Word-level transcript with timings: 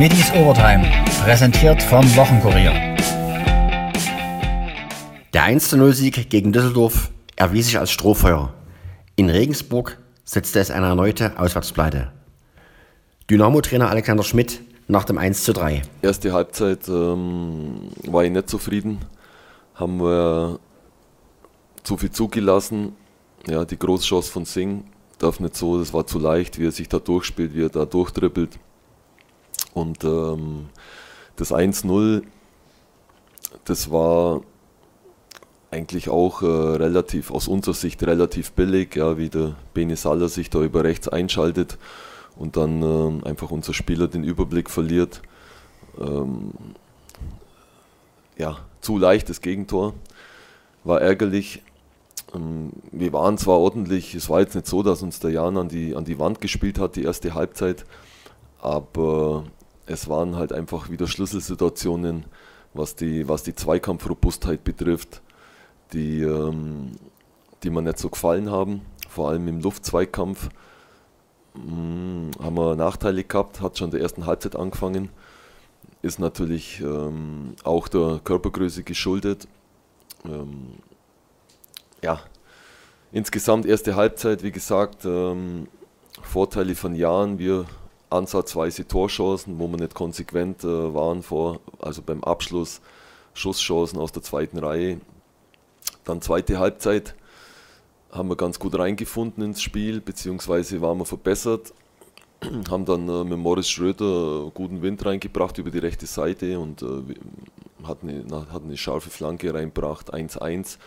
Middies 0.00 0.32
Overtime, 0.32 0.90
präsentiert 1.22 1.82
vom 1.82 2.02
Wochenkurier. 2.16 2.72
Der 5.34 5.42
1-0-Sieg 5.44 6.30
gegen 6.30 6.52
Düsseldorf 6.52 7.10
erwies 7.36 7.66
sich 7.66 7.78
als 7.78 7.90
Strohfeuer. 7.90 8.54
In 9.16 9.28
Regensburg 9.28 9.98
setzte 10.24 10.58
es 10.58 10.70
eine 10.70 10.86
erneute 10.86 11.38
Auswärtspleite. 11.38 12.12
Dynamo-Trainer 13.28 13.90
Alexander 13.90 14.22
Schmidt 14.22 14.62
nach 14.88 15.04
dem 15.04 15.18
1 15.18 15.44
zu 15.44 15.52
3. 15.52 15.82
Erste 16.00 16.32
Halbzeit 16.32 16.88
ähm, 16.88 17.90
war 18.06 18.24
ich 18.24 18.30
nicht 18.30 18.48
zufrieden. 18.48 19.00
Haben 19.74 20.00
wir 20.00 20.60
zu 21.82 21.98
viel 21.98 22.10
zugelassen. 22.10 22.94
Ja, 23.46 23.66
die 23.66 23.78
Großchance 23.78 24.32
von 24.32 24.46
Singh 24.46 24.82
darf 25.18 25.40
nicht 25.40 25.56
so, 25.56 25.78
das 25.78 25.92
war 25.92 26.06
zu 26.06 26.18
leicht, 26.18 26.58
wie 26.58 26.68
er 26.68 26.72
sich 26.72 26.88
da 26.88 26.98
durchspielt, 26.98 27.54
wie 27.54 27.64
er 27.64 27.68
da 27.68 27.84
durchdribbelt. 27.84 28.58
Und 29.80 30.04
ähm, 30.04 30.66
das 31.36 31.52
1-0, 31.52 32.22
das 33.64 33.90
war 33.90 34.42
eigentlich 35.70 36.08
auch 36.08 36.42
äh, 36.42 36.46
relativ, 36.46 37.30
aus 37.30 37.48
unserer 37.48 37.74
Sicht 37.74 38.02
relativ 38.02 38.52
billig, 38.52 38.96
ja, 38.96 39.16
wie 39.16 39.28
der 39.28 39.56
Bene 39.72 39.96
Saller 39.96 40.28
sich 40.28 40.50
da 40.50 40.60
über 40.62 40.84
rechts 40.84 41.08
einschaltet 41.08 41.78
und 42.36 42.56
dann 42.56 42.82
äh, 42.82 43.28
einfach 43.28 43.50
unser 43.50 43.72
Spieler 43.72 44.08
den 44.08 44.24
Überblick 44.24 44.68
verliert. 44.68 45.22
Ähm, 45.98 46.52
ja, 48.36 48.58
zu 48.80 48.98
leichtes 48.98 49.40
Gegentor, 49.40 49.94
war 50.84 51.00
ärgerlich. 51.00 51.62
Ähm, 52.34 52.70
wir 52.90 53.12
waren 53.12 53.38
zwar 53.38 53.58
ordentlich, 53.58 54.14
es 54.14 54.28
war 54.28 54.40
jetzt 54.40 54.54
nicht 54.54 54.66
so, 54.66 54.82
dass 54.82 55.02
uns 55.02 55.20
der 55.20 55.30
Jan 55.30 55.56
an 55.56 55.68
die, 55.68 55.94
an 55.94 56.04
die 56.04 56.18
Wand 56.18 56.40
gespielt 56.40 56.78
hat, 56.78 56.96
die 56.96 57.04
erste 57.04 57.34
Halbzeit, 57.34 57.84
aber 58.60 59.44
es 59.90 60.08
waren 60.08 60.36
halt 60.36 60.52
einfach 60.52 60.88
wieder 60.88 61.06
Schlüsselsituationen, 61.08 62.24
was 62.74 62.94
die, 62.94 63.28
was 63.28 63.42
die 63.42 63.54
Zweikampfrobustheit 63.54 64.62
betrifft, 64.62 65.20
die, 65.92 66.22
ähm, 66.22 66.92
die 67.62 67.70
mir 67.70 67.82
nicht 67.82 67.98
so 67.98 68.08
gefallen 68.08 68.50
haben. 68.50 68.82
Vor 69.08 69.30
allem 69.30 69.48
im 69.48 69.60
Luftzweikampf 69.60 70.50
hm, 71.54 72.30
haben 72.40 72.56
wir 72.56 72.76
Nachteile 72.76 73.24
gehabt, 73.24 73.60
hat 73.60 73.78
schon 73.78 73.88
in 73.88 73.92
der 73.92 74.00
ersten 74.00 74.26
Halbzeit 74.26 74.54
angefangen. 74.54 75.08
Ist 76.02 76.20
natürlich 76.20 76.80
ähm, 76.80 77.56
auch 77.64 77.88
der 77.88 78.20
Körpergröße 78.22 78.84
geschuldet. 78.84 79.48
Ähm, 80.24 80.74
ja, 82.00 82.20
insgesamt 83.10 83.66
erste 83.66 83.96
Halbzeit, 83.96 84.44
wie 84.44 84.52
gesagt, 84.52 85.04
ähm, 85.04 85.66
Vorteile 86.22 86.76
von 86.76 86.94
Jahren. 86.94 87.38
Wir 87.38 87.66
ansatzweise 88.10 88.86
Torchancen, 88.86 89.58
wo 89.58 89.68
wir 89.68 89.78
nicht 89.78 89.94
konsequent 89.94 90.64
äh, 90.64 90.94
waren 90.94 91.22
vor, 91.22 91.60
also 91.78 92.02
beim 92.02 92.22
Abschluss, 92.24 92.80
Schusschancen 93.34 93.98
aus 93.98 94.12
der 94.12 94.22
zweiten 94.22 94.58
Reihe. 94.58 95.00
Dann 96.04 96.20
zweite 96.20 96.58
Halbzeit 96.58 97.14
haben 98.10 98.28
wir 98.28 98.36
ganz 98.36 98.58
gut 98.58 98.76
reingefunden 98.76 99.44
ins 99.44 99.62
Spiel, 99.62 100.00
beziehungsweise 100.00 100.80
waren 100.80 100.98
wir 100.98 101.06
verbessert. 101.06 101.72
haben 102.70 102.84
dann 102.84 103.08
äh, 103.08 103.24
mit 103.24 103.38
Morris 103.38 103.68
Schröder 103.68 104.50
guten 104.54 104.82
Wind 104.82 105.04
reingebracht 105.04 105.58
über 105.58 105.70
die 105.70 105.78
rechte 105.78 106.06
Seite 106.06 106.58
und 106.58 106.82
äh, 106.82 106.86
hat, 107.84 107.98
eine, 108.02 108.24
hat 108.52 108.62
eine 108.64 108.76
scharfe 108.76 109.10
Flanke 109.10 109.52
reingebracht, 109.52 110.12
1-1, 110.12 110.78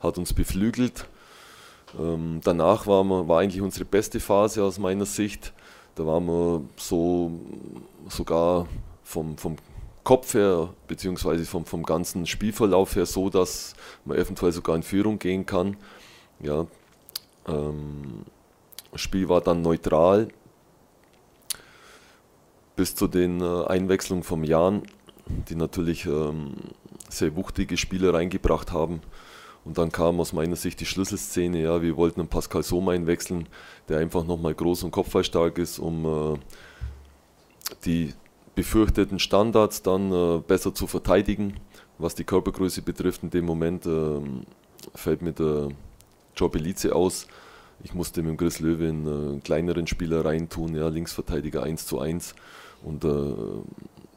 hat 0.00 0.18
uns 0.18 0.32
beflügelt. 0.32 1.06
Ähm, 1.98 2.40
danach 2.42 2.86
war, 2.86 3.04
wir, 3.04 3.28
war 3.28 3.40
eigentlich 3.40 3.60
unsere 3.60 3.84
beste 3.84 4.20
Phase 4.20 4.64
aus 4.64 4.78
meiner 4.78 5.06
Sicht. 5.06 5.52
Da 5.94 6.06
waren 6.06 6.26
wir 6.26 6.62
so 6.76 7.30
sogar 8.08 8.66
vom, 9.04 9.36
vom 9.36 9.56
Kopf 10.04 10.34
her, 10.34 10.70
beziehungsweise 10.88 11.44
vom, 11.44 11.64
vom 11.64 11.82
ganzen 11.82 12.26
Spielverlauf 12.26 12.96
her 12.96 13.06
so, 13.06 13.30
dass 13.30 13.74
man 14.04 14.18
eventuell 14.18 14.52
sogar 14.52 14.74
in 14.74 14.82
Führung 14.82 15.18
gehen 15.18 15.46
kann. 15.46 15.76
Ja, 16.40 16.66
ähm, 17.46 18.24
das 18.90 19.00
Spiel 19.00 19.28
war 19.28 19.40
dann 19.40 19.62
neutral 19.62 20.28
bis 22.74 22.94
zu 22.94 23.06
den 23.06 23.40
äh, 23.40 23.66
Einwechslungen 23.66 24.24
vom 24.24 24.44
Jan, 24.44 24.82
die 25.48 25.54
natürlich 25.54 26.06
ähm, 26.06 26.54
sehr 27.08 27.36
wuchtige 27.36 27.76
Spiele 27.76 28.12
reingebracht 28.12 28.72
haben. 28.72 29.02
Und 29.64 29.78
dann 29.78 29.92
kam 29.92 30.20
aus 30.20 30.32
meiner 30.32 30.56
Sicht 30.56 30.80
die 30.80 30.86
Schlüsselszene, 30.86 31.62
ja, 31.62 31.82
wir 31.82 31.96
wollten 31.96 32.20
einen 32.20 32.28
Pascal 32.28 32.62
Sohm 32.62 32.88
einwechseln, 32.88 33.48
der 33.88 33.98
einfach 33.98 34.24
nochmal 34.26 34.54
groß 34.54 34.82
und 34.82 34.90
kopfballstark 34.90 35.58
ist, 35.58 35.78
um 35.78 36.34
äh, 36.34 36.38
die 37.84 38.12
befürchteten 38.54 39.18
Standards 39.18 39.82
dann 39.82 40.12
äh, 40.12 40.38
besser 40.40 40.74
zu 40.74 40.86
verteidigen. 40.86 41.54
Was 41.98 42.14
die 42.14 42.24
Körpergröße 42.24 42.82
betrifft, 42.82 43.22
in 43.22 43.30
dem 43.30 43.44
Moment 43.44 43.86
äh, 43.86 44.20
fällt 44.94 45.22
mir 45.22 45.32
der 45.32 45.68
Joe 46.36 46.48
Belize 46.48 46.94
aus. 46.94 47.28
Ich 47.84 47.94
musste 47.94 48.22
mit 48.22 48.30
dem 48.30 48.36
Chris 48.36 48.58
Löwe 48.58 48.88
einen 48.88 49.38
äh, 49.38 49.40
kleineren 49.40 49.86
Spieler 49.86 50.24
reintun, 50.24 50.74
ja, 50.74 50.88
Linksverteidiger 50.88 51.62
1 51.62 51.86
zu 51.86 52.00
1. 52.00 52.34
Und 52.82 53.04
äh, 53.04 53.34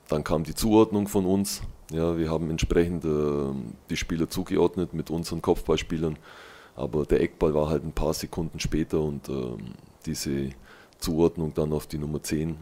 dann 0.07 0.23
kam 0.23 0.44
die 0.44 0.56
Zuordnung 0.56 1.07
von 1.07 1.25
uns, 1.25 1.62
ja, 1.91 2.18
wir 2.18 2.29
haben 2.29 2.50
entsprechend 2.50 3.06
äh, 3.06 3.53
die 3.90 3.97
Spieler 3.97 4.29
zugeordnet 4.29 4.94
mit 4.94 5.09
unseren 5.09 5.41
Kopfballspielern, 5.41 6.18
aber 6.75 7.06
der 7.06 7.22
Eckball 7.22 7.53
war 7.53 7.69
halt 7.69 7.84
ein 7.84 7.91
paar 7.91 8.13
Sekunden 8.13 8.59
später 8.59 9.01
und 9.01 9.29
äh, 9.29 9.57
diese 10.06 10.50
Zuordnung 11.00 11.53
dann 11.53 11.74
auf 11.74 11.88
die 11.88 11.97
Nummer 11.97 12.22
10 12.22 12.57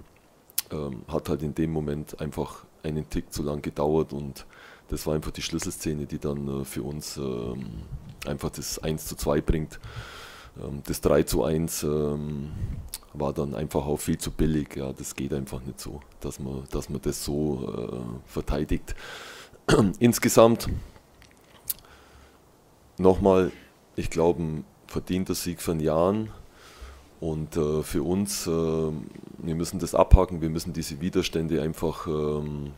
ähm, 0.72 1.02
hat 1.08 1.30
halt 1.30 1.44
in 1.44 1.56
dem 1.56 1.72
Moment 1.72 2.20
einfach 2.20 2.66
einen 2.84 3.10
Tick 3.10 3.32
zu 3.32 3.44
lang 3.44 3.62
gedauert 3.62 4.14
und 4.14 4.46
das 4.90 5.08
war 5.08 5.16
einfach 5.16 5.32
die 5.32 5.42
Schlüsselszene, 5.42 6.06
die 6.06 6.20
dann 6.20 6.62
äh, 6.62 6.66
für 6.66 6.84
uns 6.84 7.18
ähm, 7.18 7.66
einfach 8.26 8.50
das 8.50 8.80
1 8.80 9.06
zu 9.06 9.16
2 9.16 9.42
bringt. 9.42 9.80
Ähm, 10.62 10.82
das 10.86 11.02
3 11.02 11.24
zu 11.24 11.44
1 11.44 11.84
ähm, 11.84 12.52
war 13.14 13.34
dann 13.34 13.56
einfach 13.56 13.86
auch 13.86 13.98
viel 13.98 14.18
zu 14.18 14.32
billig. 14.32 14.76
Ja, 14.76 14.94
das 14.94 15.16
geht 15.16 15.34
einfach 15.34 15.62
nicht 15.62 15.80
so, 15.80 16.02
dass 16.20 16.40
man, 16.40 16.64
dass 16.72 16.90
man 16.90 17.02
das 17.02 17.24
so 17.24 17.68
äh, 17.92 18.30
verteidigt. 18.30 18.96
Insgesamt 20.00 20.70
nochmal, 22.98 23.52
ich 23.96 24.10
glaube, 24.10 24.42
ein 24.42 24.66
verdienter 24.88 25.36
Sieg 25.36 25.62
von 25.62 25.80
Jahren. 25.80 26.30
Und 27.20 27.56
äh, 27.56 27.84
für 27.84 28.04
uns, 28.04 28.48
äh, 28.48 28.50
wir 28.50 29.56
müssen 29.56 29.80
das 29.80 29.96
abhaken, 29.96 30.42
wir 30.42 30.50
müssen 30.50 30.74
diese 30.74 31.00
Widerstände 31.00 31.62
einfach 31.62 32.06
ähm, 32.06 32.74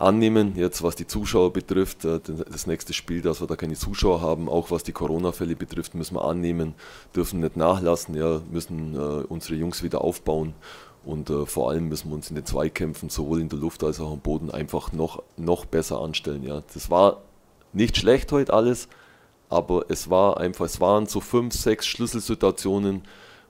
annehmen. 0.00 0.54
Jetzt 0.56 0.82
was 0.82 0.96
die 0.96 1.06
Zuschauer 1.06 1.52
betrifft, 1.52 2.04
äh, 2.04 2.20
das 2.50 2.66
nächste 2.66 2.92
Spiel, 2.92 3.22
dass 3.22 3.40
wir 3.40 3.46
da 3.46 3.56
keine 3.56 3.74
Zuschauer 3.74 4.20
haben, 4.20 4.48
auch 4.48 4.70
was 4.70 4.82
die 4.82 4.92
Corona-Fälle 4.92 5.56
betrifft, 5.56 5.94
müssen 5.94 6.14
wir 6.14 6.24
annehmen, 6.24 6.74
dürfen 7.14 7.40
nicht 7.40 7.56
nachlassen, 7.56 8.14
ja, 8.14 8.40
müssen 8.50 8.94
äh, 8.94 8.98
unsere 8.98 9.54
Jungs 9.54 9.82
wieder 9.82 10.00
aufbauen 10.02 10.54
und 11.04 11.30
äh, 11.30 11.46
vor 11.46 11.70
allem 11.70 11.88
müssen 11.88 12.10
wir 12.10 12.14
uns 12.14 12.30
in 12.30 12.36
den 12.36 12.44
Zweikämpfen 12.44 13.08
sowohl 13.08 13.40
in 13.40 13.48
der 13.48 13.58
Luft 13.58 13.82
als 13.84 14.00
auch 14.00 14.12
am 14.12 14.20
Boden 14.20 14.50
einfach 14.50 14.92
noch, 14.92 15.22
noch 15.36 15.64
besser 15.64 16.00
anstellen. 16.00 16.42
Ja. 16.42 16.62
Das 16.72 16.90
war 16.90 17.22
nicht 17.72 17.96
schlecht 17.96 18.32
heute 18.32 18.52
alles, 18.52 18.88
aber 19.48 19.86
es 19.88 20.10
war 20.10 20.38
einfach, 20.38 20.66
es 20.66 20.80
waren 20.80 21.06
so 21.06 21.20
fünf, 21.20 21.54
sechs 21.54 21.86
Schlüsselsituationen, 21.86 23.02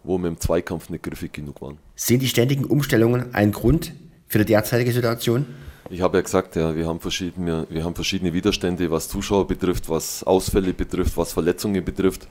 wo 0.02 0.18
wir 0.18 0.28
im 0.28 0.38
Zweikampf 0.38 0.88
nicht 0.88 1.02
griffig 1.02 1.32
genug 1.32 1.60
waren. 1.60 1.78
Sind 1.94 2.22
die 2.22 2.28
ständigen 2.28 2.64
Umstellungen 2.64 3.34
ein 3.34 3.52
Grund 3.52 3.92
für 4.26 4.38
die 4.38 4.46
derzeitige 4.46 4.92
Situation? 4.92 5.46
Ich 5.92 6.02
habe 6.02 6.18
ja 6.18 6.22
gesagt, 6.22 6.54
ja, 6.54 6.76
wir, 6.76 6.86
haben 6.86 7.00
verschiedene, 7.00 7.66
wir 7.68 7.82
haben 7.82 7.96
verschiedene 7.96 8.32
Widerstände, 8.32 8.92
was 8.92 9.08
Zuschauer 9.08 9.48
betrifft, 9.48 9.88
was 9.88 10.22
Ausfälle 10.22 10.72
betrifft, 10.72 11.16
was 11.16 11.32
Verletzungen 11.32 11.84
betrifft. 11.84 12.28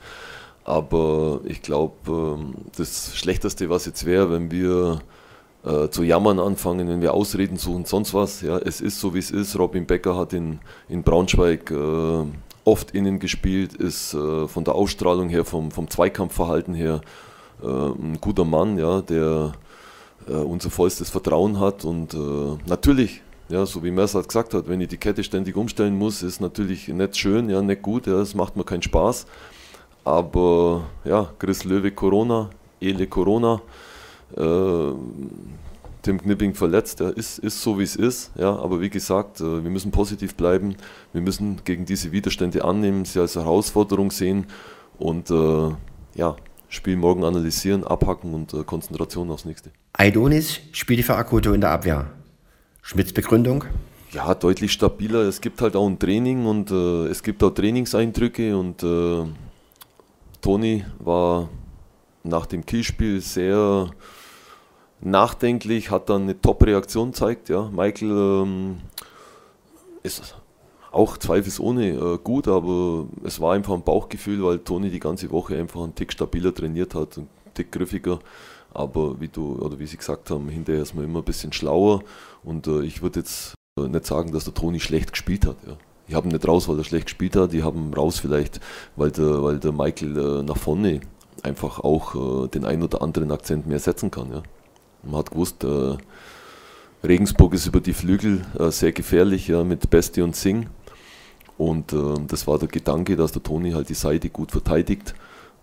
Aber 0.64 1.40
ich 1.44 1.60
glaube, 1.60 1.94
ähm, 2.08 2.54
das 2.74 3.14
Schlechteste, 3.14 3.68
was 3.68 3.84
jetzt 3.84 4.06
wäre, 4.06 4.30
wenn 4.30 4.50
wir 4.50 5.02
äh, 5.64 5.88
zu 5.90 6.02
jammern 6.02 6.38
anfangen, 6.38 6.88
wenn 6.88 7.02
wir 7.02 7.12
Ausreden 7.12 7.58
suchen, 7.58 7.84
sonst 7.84 8.14
was. 8.14 8.40
Ja, 8.40 8.56
es 8.56 8.80
ist 8.80 8.98
so, 8.98 9.12
wie 9.12 9.18
es 9.18 9.30
ist. 9.30 9.58
Robin 9.58 9.84
Becker 9.84 10.16
hat 10.16 10.32
in, 10.32 10.60
in 10.88 11.02
Braunschweig 11.02 11.70
äh, 11.70 12.24
oft 12.64 12.92
innen 12.92 13.18
gespielt, 13.18 13.74
ist 13.74 14.14
äh, 14.14 14.48
von 14.48 14.64
der 14.64 14.74
Ausstrahlung 14.74 15.28
her, 15.28 15.44
vom, 15.44 15.70
vom 15.70 15.90
Zweikampfverhalten 15.90 16.72
her 16.72 17.02
äh, 17.62 17.66
ein 17.66 18.18
guter 18.22 18.46
Mann, 18.46 18.78
ja, 18.78 19.02
der 19.02 19.52
äh, 20.26 20.32
unser 20.32 20.70
vollstes 20.70 21.10
Vertrauen 21.10 21.60
hat. 21.60 21.84
Und 21.84 22.14
äh, 22.14 22.56
natürlich 22.66 23.20
ja, 23.50 23.66
so 23.66 23.82
wie 23.82 23.90
Messert 23.90 24.28
gesagt 24.28 24.54
hat, 24.54 24.68
wenn 24.68 24.80
ich 24.80 24.88
die 24.88 24.96
Kette 24.96 25.24
ständig 25.24 25.56
umstellen 25.56 25.98
muss, 25.98 26.22
ist 26.22 26.40
natürlich 26.40 26.88
nicht 26.88 27.16
schön, 27.16 27.50
ja, 27.50 27.60
nicht 27.60 27.82
gut, 27.82 28.06
ja, 28.06 28.14
das 28.14 28.34
macht 28.34 28.56
mir 28.56 28.64
keinen 28.64 28.82
Spaß. 28.82 29.26
Aber 30.04 30.84
ja, 31.04 31.30
Chris 31.38 31.64
Löwe 31.64 31.90
Corona, 31.90 32.50
Ele 32.80 33.06
Corona, 33.06 33.60
äh, 34.36 34.92
Tim 36.02 36.18
Knipping 36.18 36.54
verletzt, 36.54 37.00
ja, 37.00 37.10
ist, 37.10 37.38
ist 37.40 37.60
so 37.60 37.78
wie 37.78 37.82
es 37.82 37.96
ist. 37.96 38.30
Ja, 38.36 38.56
aber 38.56 38.80
wie 38.80 38.88
gesagt, 38.88 39.40
äh, 39.40 39.62
wir 39.62 39.70
müssen 39.70 39.90
positiv 39.90 40.34
bleiben, 40.36 40.76
wir 41.12 41.20
müssen 41.20 41.60
gegen 41.64 41.84
diese 41.84 42.12
Widerstände 42.12 42.64
annehmen, 42.64 43.04
sie 43.04 43.20
als 43.20 43.36
Herausforderung 43.36 44.10
sehen 44.10 44.46
und 44.98 45.30
äh, 45.30 45.70
ja, 46.14 46.36
Spiel 46.68 46.96
morgen 46.96 47.24
analysieren, 47.24 47.82
abhacken 47.82 48.32
und 48.32 48.54
äh, 48.54 48.62
Konzentration 48.62 49.28
aufs 49.32 49.44
nächste. 49.44 49.72
Aidonis 49.92 50.60
spielte 50.70 51.02
für 51.02 51.16
Akuto 51.16 51.52
in 51.52 51.60
der 51.60 51.70
Abwehr. 51.70 52.12
Schmidts 52.90 53.12
Begründung? 53.12 53.66
Ja, 54.10 54.34
deutlich 54.34 54.72
stabiler. 54.72 55.20
Es 55.20 55.40
gibt 55.40 55.62
halt 55.62 55.76
auch 55.76 55.86
ein 55.86 56.00
Training 56.00 56.44
und 56.44 56.72
äh, 56.72 57.06
es 57.06 57.22
gibt 57.22 57.40
auch 57.44 57.50
Trainingseindrücke 57.50 58.58
und 58.58 58.82
äh, 58.82 59.26
Toni 60.40 60.84
war 60.98 61.48
nach 62.24 62.46
dem 62.46 62.66
Kielspiel 62.66 63.20
sehr 63.20 63.92
nachdenklich, 65.00 65.92
hat 65.92 66.10
dann 66.10 66.22
eine 66.22 66.40
Top-Reaktion 66.40 67.12
gezeigt. 67.12 67.48
Ja. 67.48 67.70
Michael 67.70 68.10
ähm, 68.10 68.78
ist 70.02 70.34
auch 70.90 71.16
zweifelsohne 71.16 71.90
äh, 71.90 72.18
gut, 72.18 72.48
aber 72.48 73.06
es 73.22 73.40
war 73.40 73.54
einfach 73.54 73.74
ein 73.74 73.84
Bauchgefühl, 73.84 74.42
weil 74.42 74.58
Toni 74.58 74.90
die 74.90 74.98
ganze 74.98 75.30
Woche 75.30 75.56
einfach 75.56 75.84
einen 75.84 75.94
Tick 75.94 76.10
stabiler 76.10 76.52
trainiert 76.52 76.96
hat, 76.96 77.18
einen 77.18 77.28
Tick 77.54 77.70
griffiger. 77.70 78.18
Aber 78.72 79.20
wie 79.20 79.28
du 79.28 79.56
oder 79.56 79.78
wie 79.78 79.86
sie 79.86 79.96
gesagt 79.96 80.30
haben, 80.30 80.48
hinterher 80.48 80.82
ist 80.82 80.94
man 80.94 81.04
immer 81.04 81.20
ein 81.20 81.24
bisschen 81.24 81.52
schlauer 81.52 82.02
und 82.44 82.66
äh, 82.66 82.82
ich 82.82 83.02
würde 83.02 83.20
jetzt 83.20 83.54
äh, 83.78 83.88
nicht 83.88 84.06
sagen, 84.06 84.32
dass 84.32 84.44
der 84.44 84.54
Toni 84.54 84.80
schlecht 84.80 85.12
gespielt 85.12 85.46
hat. 85.46 85.56
Ja. 85.66 85.76
Ich 86.06 86.14
habe 86.14 86.28
ihn 86.28 86.32
nicht 86.32 86.46
raus, 86.46 86.68
weil 86.68 86.78
er 86.78 86.84
schlecht 86.84 87.06
gespielt 87.06 87.36
hat, 87.36 87.52
die 87.52 87.62
haben 87.62 87.94
raus 87.94 88.18
vielleicht, 88.18 88.60
weil 88.96 89.10
der, 89.10 89.42
weil 89.42 89.58
der 89.58 89.72
Michael 89.72 90.18
äh, 90.18 90.42
nach 90.42 90.56
vorne 90.56 91.00
einfach 91.42 91.80
auch 91.80 92.44
äh, 92.44 92.48
den 92.48 92.64
ein 92.64 92.82
oder 92.82 93.02
anderen 93.02 93.30
Akzent 93.32 93.66
mehr 93.66 93.78
setzen 93.78 94.10
kann. 94.10 94.30
Ja. 94.32 94.42
Man 95.02 95.16
hat 95.16 95.30
gewusst, 95.30 95.64
äh, 95.64 95.96
Regensburg 97.02 97.54
ist 97.54 97.66
über 97.66 97.80
die 97.80 97.94
Flügel 97.94 98.44
äh, 98.58 98.70
sehr 98.70 98.92
gefährlich 98.92 99.48
ja, 99.48 99.64
mit 99.64 99.88
Besti 99.88 100.22
und 100.22 100.36
Singh. 100.36 100.68
Und 101.56 101.92
äh, 101.92 102.14
das 102.26 102.46
war 102.46 102.58
der 102.58 102.68
Gedanke, 102.68 103.16
dass 103.16 103.32
der 103.32 103.42
Toni 103.42 103.72
halt 103.72 103.88
die 103.88 103.94
Seite 103.94 104.30
gut 104.30 104.50
verteidigt. 104.50 105.14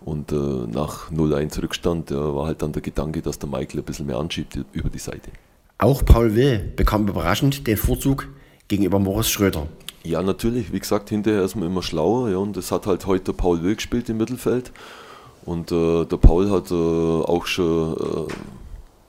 Und 0.08 0.32
äh, 0.32 0.36
nach 0.36 1.10
0-1 1.10 1.62
Rückstand 1.62 2.10
war 2.12 2.46
halt 2.46 2.62
dann 2.62 2.72
der 2.72 2.80
Gedanke, 2.80 3.20
dass 3.20 3.38
der 3.38 3.50
Michael 3.50 3.80
ein 3.80 3.84
bisschen 3.84 4.06
mehr 4.06 4.16
anschiebt 4.16 4.58
über 4.72 4.88
die 4.88 4.98
Seite. 4.98 5.30
Auch 5.76 6.02
Paul 6.02 6.34
Will 6.34 6.72
bekam 6.74 7.06
überraschend 7.06 7.66
den 7.66 7.76
Vorzug 7.76 8.26
gegenüber 8.68 8.98
Morris 8.98 9.28
Schröder. 9.28 9.66
Ja, 10.04 10.22
natürlich. 10.22 10.72
Wie 10.72 10.80
gesagt, 10.80 11.10
hinterher 11.10 11.42
ist 11.42 11.56
man 11.56 11.66
immer 11.66 11.82
schlauer. 11.82 12.30
Ja, 12.30 12.38
und 12.38 12.56
das 12.56 12.72
hat 12.72 12.86
halt 12.86 13.04
heute 13.04 13.34
Paul 13.34 13.62
Will 13.62 13.74
gespielt 13.74 14.08
im 14.08 14.16
Mittelfeld. 14.16 14.72
Und 15.44 15.72
äh, 15.72 16.06
der 16.06 16.16
Paul 16.16 16.50
hat 16.50 16.70
äh, 16.70 16.74
auch 16.74 17.44
schon 17.44 17.92
äh, 17.92 18.32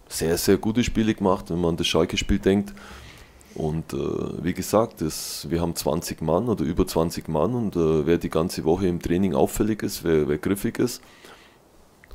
sehr, 0.09 0.37
sehr 0.37 0.57
gute 0.57 0.83
Spiele 0.83 1.13
gemacht, 1.13 1.45
wenn 1.49 1.61
man 1.61 1.69
an 1.69 1.77
das 1.77 1.87
Schalke-Spiel 1.87 2.39
denkt. 2.39 2.73
Und 3.55 3.93
äh, 3.93 3.97
wie 4.43 4.53
gesagt, 4.53 5.01
das, 5.01 5.47
wir 5.49 5.61
haben 5.61 5.75
20 5.75 6.21
Mann 6.21 6.47
oder 6.49 6.63
über 6.63 6.85
20 6.85 7.27
Mann 7.27 7.53
und 7.55 7.75
äh, 7.75 8.05
wer 8.05 8.17
die 8.17 8.29
ganze 8.29 8.63
Woche 8.63 8.87
im 8.87 9.01
Training 9.01 9.33
auffällig 9.33 9.83
ist, 9.83 10.03
wer, 10.03 10.27
wer 10.27 10.37
griffig 10.37 10.79
ist, 10.79 11.01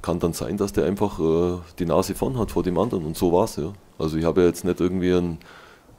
kann 0.00 0.20
dann 0.20 0.32
sein, 0.32 0.56
dass 0.56 0.72
der 0.72 0.84
einfach 0.84 1.18
äh, 1.18 1.58
die 1.78 1.86
Nase 1.86 2.14
vorn 2.14 2.38
hat 2.38 2.50
vor 2.52 2.62
dem 2.62 2.78
anderen. 2.78 3.04
Und 3.04 3.16
so 3.16 3.32
war 3.32 3.44
es 3.44 3.56
ja. 3.56 3.72
Also 3.98 4.16
ich 4.16 4.24
habe 4.24 4.42
ja 4.42 4.46
jetzt 4.46 4.64
nicht 4.64 4.80
irgendwie 4.80 5.14
einen, 5.14 5.38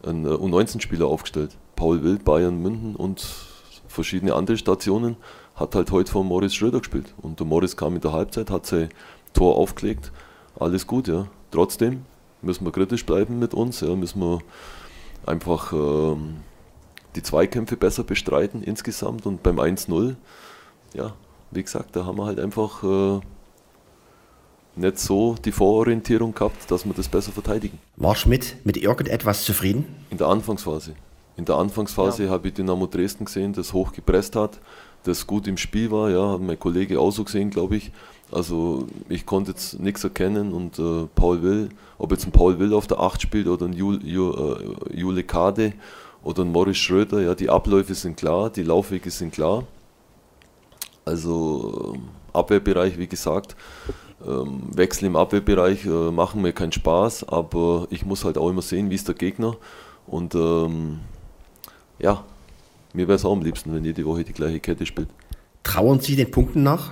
einen 0.03 0.25
äh, 0.25 0.29
U19-Spieler 0.29 1.07
aufgestellt. 1.07 1.57
Paul 1.75 2.03
Wild, 2.03 2.23
Bayern, 2.23 2.61
München 2.61 2.95
und 2.95 3.25
verschiedene 3.87 4.33
andere 4.35 4.57
Stationen 4.57 5.17
hat 5.55 5.75
halt 5.75 5.91
heute 5.91 6.11
von 6.11 6.27
Morris 6.27 6.53
Schröder 6.53 6.79
gespielt. 6.79 7.13
Und 7.21 7.39
der 7.39 7.47
Morris 7.47 7.75
kam 7.75 7.95
in 7.95 8.01
der 8.01 8.11
Halbzeit, 8.11 8.51
hat 8.51 8.65
sein 8.65 8.89
Tor 9.33 9.55
aufgelegt. 9.57 10.11
Alles 10.59 10.85
gut, 10.87 11.07
ja. 11.07 11.27
Trotzdem 11.51 12.05
müssen 12.41 12.65
wir 12.65 12.71
kritisch 12.71 13.05
bleiben 13.05 13.39
mit 13.39 13.53
uns, 13.53 13.81
ja, 13.81 13.95
müssen 13.95 14.19
wir 14.19 14.39
einfach 15.25 15.73
ähm, 15.73 16.37
die 17.15 17.23
Zweikämpfe 17.23 17.77
besser 17.77 18.03
bestreiten 18.03 18.63
insgesamt 18.63 19.25
und 19.25 19.43
beim 19.43 19.59
1-0, 19.59 20.15
ja, 20.93 21.13
wie 21.51 21.63
gesagt, 21.63 21.95
da 21.95 22.05
haben 22.05 22.17
wir 22.17 22.25
halt 22.25 22.39
einfach 22.39 22.83
äh, 22.83 23.19
nicht 24.75 24.99
so 24.99 25.35
die 25.43 25.51
Vororientierung 25.51 26.33
gehabt, 26.33 26.69
dass 26.69 26.85
wir 26.85 26.93
das 26.93 27.07
besser 27.07 27.31
verteidigen. 27.31 27.79
War 27.95 28.15
Schmidt 28.15 28.57
mit 28.63 28.77
irgendetwas 28.77 29.43
zufrieden? 29.43 29.85
In 30.09 30.17
der 30.17 30.27
Anfangsphase. 30.27 30.95
In 31.37 31.45
der 31.45 31.55
Anfangsphase 31.55 32.25
ja. 32.25 32.29
habe 32.29 32.47
ich 32.47 32.53
Dynamo 32.53 32.87
Dresden 32.87 33.25
gesehen, 33.25 33.53
das 33.53 33.73
hoch 33.73 33.91
gepresst 33.91 34.35
hat, 34.35 34.59
das 35.03 35.27
gut 35.27 35.47
im 35.47 35.57
Spiel 35.57 35.91
war, 35.91 36.09
ja, 36.09 36.33
hat 36.33 36.41
mein 36.41 36.59
Kollege 36.59 36.99
auch 36.99 37.11
so 37.11 37.23
gesehen, 37.23 37.49
glaube 37.49 37.77
ich. 37.77 37.91
Also 38.31 38.87
ich 39.07 39.25
konnte 39.25 39.51
jetzt 39.51 39.79
nichts 39.79 40.03
erkennen 40.03 40.51
und 40.51 40.79
äh, 40.79 41.07
Paul 41.15 41.41
Will, 41.43 41.69
ob 41.97 42.11
jetzt 42.11 42.25
ein 42.25 42.31
Paul 42.31 42.59
Will 42.59 42.73
auf 42.73 42.87
der 42.87 42.99
8 42.99 43.21
spielt 43.21 43.47
oder 43.47 43.65
ein 43.65 43.73
Jule, 43.73 43.99
Jule, 44.03 44.75
äh, 44.89 44.99
Jule 44.99 45.23
Kade 45.23 45.73
oder 46.23 46.43
ein 46.43 46.51
Morris 46.51 46.77
Schröder, 46.77 47.21
ja, 47.21 47.35
die 47.35 47.49
Abläufe 47.49 47.93
sind 47.93 48.17
klar, 48.17 48.49
die 48.49 48.63
Laufwege 48.63 49.11
sind 49.11 49.33
klar. 49.33 49.63
Also 51.05 51.93
äh, 51.95 52.37
Abwehrbereich, 52.37 52.97
wie 52.97 53.07
gesagt, 53.07 53.55
ähm, 54.25 54.63
Wechsel 54.75 55.05
im 55.05 55.15
Abwehrbereich 55.15 55.85
äh, 55.85 56.11
machen 56.11 56.41
mir 56.41 56.51
keinen 56.51 56.71
Spaß, 56.71 57.29
aber 57.29 57.85
ich 57.91 58.05
muss 58.05 58.25
halt 58.25 58.39
auch 58.39 58.49
immer 58.49 58.63
sehen, 58.63 58.89
wie 58.89 58.95
ist 58.95 59.07
der 59.07 59.15
Gegner 59.15 59.55
und 60.07 60.33
ähm, 60.33 60.99
ja, 61.99 62.23
mir 62.93 63.07
wäre 63.07 63.17
es 63.17 63.25
auch 63.25 63.33
am 63.33 63.43
liebsten, 63.43 63.73
wenn 63.73 63.85
jede 63.85 64.03
Woche 64.03 64.23
die 64.23 64.33
gleiche 64.33 64.59
Kette 64.59 64.85
spielt. 64.85 65.09
Trauern 65.63 65.99
Sie 65.99 66.15
den 66.15 66.31
Punkten 66.31 66.63
nach? 66.63 66.91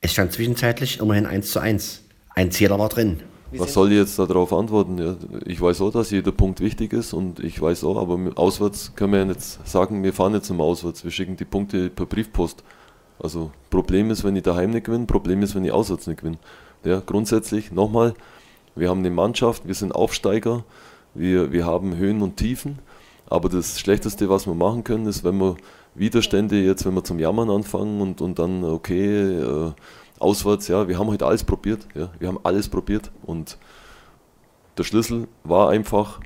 Es 0.00 0.12
stand 0.12 0.32
zwischenzeitlich 0.32 1.00
immerhin 1.00 1.26
1 1.26 1.50
zu 1.50 1.60
1. 1.60 2.04
Ein 2.34 2.52
Zähler 2.52 2.78
war 2.78 2.88
drin. 2.88 3.20
Was 3.50 3.72
soll 3.72 3.90
ich 3.90 3.98
jetzt 3.98 4.18
darauf 4.18 4.52
antworten? 4.52 4.98
Ja, 4.98 5.16
ich 5.44 5.60
weiß 5.60 5.80
auch, 5.80 5.90
dass 5.90 6.10
jeder 6.10 6.32
Punkt 6.32 6.60
wichtig 6.60 6.92
ist 6.92 7.14
und 7.14 7.40
ich 7.40 7.60
weiß 7.60 7.82
auch, 7.84 7.96
aber 7.96 8.18
auswärts 8.36 8.94
können 8.94 9.12
wir 9.12 9.20
ja 9.20 9.24
nicht 9.24 9.40
sagen, 9.40 10.02
wir 10.02 10.12
fahren 10.12 10.34
jetzt 10.34 10.50
immer 10.50 10.64
auswärts, 10.64 11.02
wir 11.02 11.10
schicken 11.10 11.36
die 11.36 11.46
Punkte 11.46 11.88
per 11.88 12.06
Briefpost. 12.06 12.62
Also 13.18 13.50
Problem 13.70 14.10
ist, 14.10 14.22
wenn 14.22 14.36
ich 14.36 14.42
daheim 14.42 14.70
nicht 14.70 14.84
gewinne, 14.84 15.06
Problem 15.06 15.42
ist, 15.42 15.54
wenn 15.54 15.64
ich 15.64 15.72
auswärts 15.72 16.06
nicht 16.06 16.20
gewinne. 16.20 16.38
Ja, 16.84 17.00
grundsätzlich, 17.04 17.72
nochmal, 17.72 18.14
wir 18.76 18.90
haben 18.90 19.00
eine 19.00 19.10
Mannschaft, 19.10 19.66
wir 19.66 19.74
sind 19.74 19.92
Aufsteiger, 19.92 20.64
wir, 21.14 21.50
wir 21.50 21.66
haben 21.66 21.96
Höhen 21.96 22.22
und 22.22 22.36
Tiefen, 22.36 22.78
aber 23.30 23.48
das 23.48 23.78
Schlechteste, 23.78 24.28
was 24.28 24.46
wir 24.46 24.54
machen 24.54 24.84
können, 24.84 25.06
ist, 25.06 25.24
wenn 25.24 25.38
wir 25.38 25.56
Widerstände 25.94 26.56
jetzt, 26.56 26.86
wenn 26.86 26.94
wir 26.94 27.04
zum 27.04 27.18
Jammern 27.18 27.50
anfangen 27.50 28.00
und, 28.00 28.20
und 28.20 28.38
dann, 28.38 28.64
okay, 28.64 29.38
äh, 29.38 29.72
auswärts, 30.18 30.68
ja, 30.68 30.88
wir 30.88 30.98
haben 30.98 31.08
heute 31.08 31.26
alles 31.26 31.44
probiert, 31.44 31.86
ja, 31.94 32.10
wir 32.18 32.28
haben 32.28 32.38
alles 32.42 32.68
probiert. 32.68 33.10
Und 33.22 33.58
der 34.76 34.84
Schlüssel 34.84 35.28
war 35.44 35.70
einfach 35.70 36.20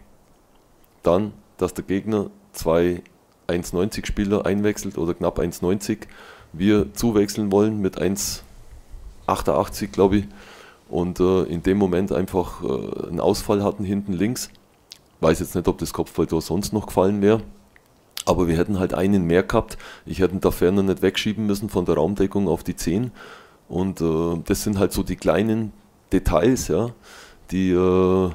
dann, 1.02 1.32
dass 1.56 1.74
der 1.74 1.84
Gegner 1.84 2.30
zwei 2.52 3.02
1,90 3.48 4.06
Spieler 4.06 4.46
einwechselt 4.46 4.98
oder 4.98 5.14
knapp 5.14 5.38
1,90, 5.38 6.06
wir 6.52 6.92
zuwechseln 6.94 7.50
wollen 7.50 7.80
mit 7.80 8.00
1,88 8.00 9.88
glaube 9.88 10.18
ich. 10.18 10.28
Und 10.88 11.20
äh, 11.20 11.44
in 11.44 11.62
dem 11.62 11.78
Moment 11.78 12.12
einfach 12.12 12.62
äh, 12.62 13.08
einen 13.08 13.20
Ausfall 13.20 13.64
hatten 13.64 13.84
hinten 13.84 14.12
links. 14.12 14.50
Weiß 15.22 15.38
jetzt 15.38 15.54
nicht, 15.54 15.68
ob 15.68 15.78
das 15.78 15.92
Kopfballtor 15.92 16.42
sonst 16.42 16.72
noch 16.72 16.86
gefallen 16.86 17.22
wäre. 17.22 17.42
Aber 18.24 18.48
wir 18.48 18.56
hätten 18.56 18.80
halt 18.80 18.92
einen 18.92 19.24
mehr 19.24 19.44
gehabt. 19.44 19.78
Ich 20.04 20.18
hätte 20.18 20.36
da 20.36 20.50
ferner 20.50 20.82
nicht 20.82 21.00
wegschieben 21.00 21.46
müssen 21.46 21.68
von 21.68 21.84
der 21.84 21.94
Raumdeckung 21.94 22.48
auf 22.48 22.64
die 22.64 22.74
10. 22.74 23.12
Und 23.68 24.00
äh, 24.00 24.42
das 24.44 24.64
sind 24.64 24.80
halt 24.80 24.92
so 24.92 25.04
die 25.04 25.14
kleinen 25.14 25.72
Details, 26.12 26.66
ja, 26.66 26.90
die, 27.52 27.70
äh, 27.70 28.30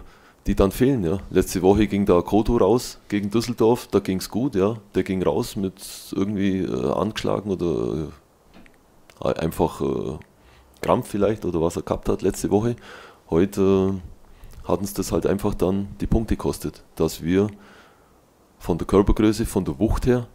die 0.47 0.55
dann 0.55 0.71
fehlen. 0.71 1.03
Ja. 1.03 1.19
Letzte 1.29 1.61
Woche 1.61 1.87
ging 1.87 2.05
da 2.05 2.21
Koto 2.21 2.55
raus 2.55 2.99
gegen 3.09 3.31
Düsseldorf, 3.31 3.87
da 3.87 3.99
ging 3.99 4.19
es 4.19 4.29
gut, 4.29 4.55
ja. 4.55 4.77
Der 4.95 5.03
ging 5.03 5.21
raus 5.21 5.57
mit 5.57 5.73
irgendwie 6.15 6.59
äh, 6.61 6.91
angeschlagen 6.91 7.51
oder 7.51 8.09
äh, 9.25 9.33
einfach 9.33 9.81
äh, 9.81 10.17
Krampf 10.81 11.09
vielleicht 11.09 11.43
oder 11.43 11.61
was 11.61 11.75
er 11.75 11.81
gehabt 11.81 12.07
hat 12.07 12.21
letzte 12.21 12.49
Woche. 12.49 12.77
Heute 13.29 13.95
hat 14.67 14.79
uns 14.79 14.93
das 14.93 15.11
halt 15.11 15.25
einfach 15.25 15.53
dann 15.53 15.87
die 16.01 16.07
Punkte 16.07 16.35
gekostet, 16.35 16.83
dass 16.95 17.23
wir 17.23 17.47
von 18.59 18.77
der 18.77 18.87
Körpergröße, 18.87 19.45
von 19.45 19.65
der 19.65 19.79
Wucht 19.79 20.05
her, 20.05 20.27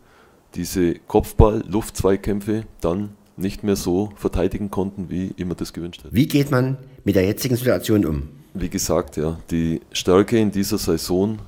diese 0.55 0.95
Kopfball-Luftzweikämpfe 0.95 2.65
dann 2.81 3.11
nicht 3.37 3.65
mehr 3.65 3.77
so 3.77 4.12
verteidigen 4.17 4.71
konnten, 4.71 5.11
wie 5.11 5.33
immer 5.37 5.55
das 5.55 5.73
gewünscht 5.73 6.05
hat. 6.05 6.15
Wie 6.15 6.27
geht 6.27 6.51
man 6.51 6.77
mit 7.05 7.17
der 7.17 7.25
jetzigen 7.25 7.57
Situation 7.57 8.05
um? 8.05 8.29
Wie 8.55 8.69
gesagt, 8.69 9.17
ja, 9.17 9.39
die 9.51 9.81
Stärke 9.93 10.39
in 10.39 10.51
dieser 10.51 10.79
Saison 10.79 11.39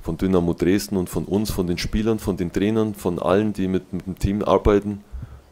von 0.00 0.16
Dynamo 0.16 0.54
Dresden 0.54 0.96
und 0.96 1.10
von 1.10 1.24
uns, 1.24 1.50
von 1.50 1.66
den 1.66 1.76
Spielern, 1.76 2.18
von 2.18 2.36
den 2.36 2.50
Trainern, 2.50 2.94
von 2.94 3.18
allen, 3.18 3.52
die 3.52 3.68
mit, 3.68 3.92
mit 3.92 4.06
dem 4.06 4.18
Team 4.18 4.42
arbeiten, 4.42 5.04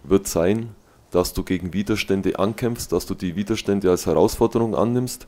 wird 0.02 0.26
sein, 0.26 0.70
dass 1.10 1.34
du 1.34 1.42
gegen 1.42 1.74
Widerstände 1.74 2.38
ankämpfst, 2.38 2.88
dass 2.88 3.04
du 3.04 3.14
die 3.14 3.36
Widerstände 3.36 3.90
als 3.90 4.06
Herausforderung 4.06 4.74
annimmst 4.74 5.26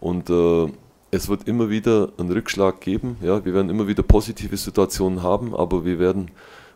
und 0.00 0.30
äh, 0.30 0.68
es 1.10 1.28
wird 1.28 1.46
immer 1.46 1.70
wieder 1.70 2.10
einen 2.18 2.30
Rückschlag 2.30 2.80
geben. 2.80 3.16
Ja, 3.22 3.44
wir 3.44 3.54
werden 3.54 3.70
immer 3.70 3.86
wieder 3.86 4.02
positive 4.02 4.56
Situationen 4.56 5.22
haben, 5.22 5.54
aber 5.54 5.84
wir 5.84 5.98
werden 5.98 6.30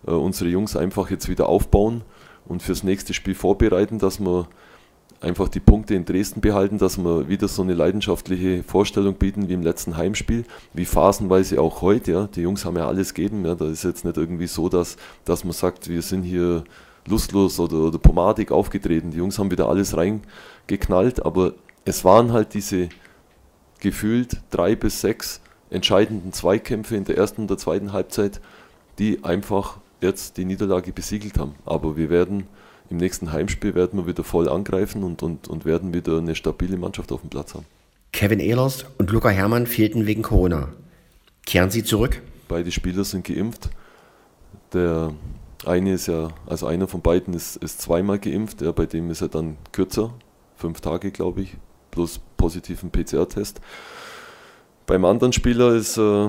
äh, 0.07 0.13
unsere 0.13 0.51
Jungs 0.51 0.77
einfach 0.77 1.11
jetzt 1.11 1.29
wieder 1.29 1.49
aufbauen 1.49 2.03
und 2.47 2.63
fürs 2.63 2.83
nächste 2.83 3.15
Spiel 3.15 3.35
vorbereiten, 3.35 3.99
dass 3.99 4.21
wir 4.21 4.49
einfach 5.21 5.49
die 5.49 5.61
Punkte 5.61 5.95
in 5.95 6.05
Dresden 6.05 6.41
behalten, 6.41 6.79
dass 6.79 6.99
wir 6.99 7.29
wieder 7.29 7.49
so 7.49 7.63
eine 7.63 7.75
leidenschaftliche 7.75 8.63
Vorstellung 8.63 9.15
bieten 9.15 9.49
wie 9.49 9.55
im 9.55 9.63
letzten 9.63 9.97
Heimspiel, 9.97 10.45
wie 10.73 10.85
phasenweise 10.85 11.61
auch 11.61 11.83
heute. 11.83 12.13
Ja. 12.13 12.29
Die 12.29 12.43
Jungs 12.43 12.65
haben 12.65 12.77
ja 12.77 12.87
alles 12.87 13.15
gegeben. 13.15 13.45
Ja. 13.45 13.55
Da 13.55 13.67
ist 13.67 13.85
jetzt 13.85 14.05
nicht 14.05 14.17
irgendwie 14.17 14.47
so, 14.47 14.69
dass, 14.69 14.97
dass 15.25 15.45
man 15.45 15.53
sagt, 15.53 15.89
wir 15.89 16.03
sind 16.03 16.23
hier 16.23 16.65
lustlos 17.07 17.59
oder, 17.59 17.79
oder 17.79 17.99
pomadig 17.99 18.53
aufgetreten. 18.53 19.11
Die 19.11 19.19
Jungs 19.19 19.39
haben 19.39 19.51
wieder 19.51 19.69
alles 19.69 19.97
reingeknallt, 19.97 21.25
aber 21.25 21.55
es 21.85 22.05
waren 22.05 22.33
halt 22.33 22.55
diese 22.55 22.89
gefühlt 23.81 24.39
drei 24.51 24.75
bis 24.75 25.01
sechs 25.01 25.41
entscheidenden 25.71 26.33
Zweikämpfe 26.33 26.97
in 26.97 27.05
der 27.05 27.17
ersten 27.17 27.43
und 27.43 27.51
der 27.51 27.59
zweiten 27.59 27.93
Halbzeit, 27.93 28.41
die 28.99 29.23
einfach 29.25 29.79
jetzt 30.01 30.37
die 30.37 30.45
Niederlage 30.45 30.93
besiegelt 30.93 31.39
haben. 31.39 31.55
Aber 31.65 31.97
wir 31.97 32.11
werden 32.11 32.45
im 32.91 32.97
nächsten 32.97 33.33
Heimspiel 33.33 33.75
werden 33.75 33.99
wir 33.99 34.07
wieder 34.07 34.25
voll 34.25 34.49
angreifen 34.49 35.05
und, 35.05 35.23
und, 35.23 35.49
und 35.49 35.65
werden 35.65 35.93
wieder 35.93 36.19
eine 36.19 36.35
stabile 36.35 36.79
Mannschaft 36.79 37.13
auf 37.13 37.21
dem 37.21 37.31
Platz 37.31 37.55
haben. 37.55 37.67
Kevin 38.13 38.41
Ehlers 38.41 38.87
und 38.97 39.11
Luca 39.11 39.29
Hermann 39.29 39.67
fehlten 39.67 40.07
wegen 40.07 40.23
Corona. 40.23 40.71
Kehren 41.45 41.71
sie 41.71 41.85
zurück? 41.85 42.23
Beide 42.49 42.71
Spieler 42.73 43.05
sind 43.05 43.27
geimpft. 43.27 43.69
Der 44.73 45.13
eine 45.67 45.93
ist 45.93 46.07
ja, 46.07 46.31
also 46.47 46.67
einer 46.67 46.89
von 46.89 47.03
beiden 47.03 47.35
ist, 47.35 47.57
ist 47.57 47.81
zweimal 47.83 48.19
geimpft, 48.19 48.63
ja, 48.63 48.73
bei 48.73 48.87
dem 48.87 49.11
ist 49.11 49.21
er 49.21 49.29
dann 49.29 49.57
kürzer, 49.73 50.15
fünf 50.57 50.81
Tage 50.81 51.11
glaube 51.11 51.43
ich, 51.43 51.57
plus 51.99 52.21
positiven 52.37 52.91
PCR-Test. 52.93 53.61
Beim 54.87 55.05
anderen 55.05 55.33
Spieler 55.33 55.75
ist 55.75 55.99
äh, 55.99 56.29